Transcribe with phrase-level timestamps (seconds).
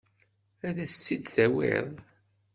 [0.67, 1.87] Ad as-tt-id-tawiḍ?